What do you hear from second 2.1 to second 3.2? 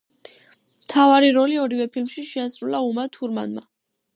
შეასრულა უმა